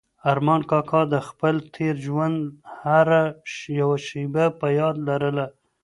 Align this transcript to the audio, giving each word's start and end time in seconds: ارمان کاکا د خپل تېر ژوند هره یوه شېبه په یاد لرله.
ارمان 0.31 0.61
کاکا 0.69 1.01
د 1.13 1.15
خپل 1.27 1.55
تېر 1.75 1.95
ژوند 2.05 2.37
هره 2.79 3.23
یوه 3.79 3.97
شېبه 4.07 4.45
په 4.59 4.67
یاد 4.79 4.95
لرله. 5.07 5.45